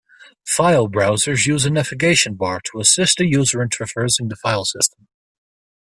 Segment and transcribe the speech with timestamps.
[0.47, 5.05] File browsers use a navigation bar to assist the user in traversing the filesystem.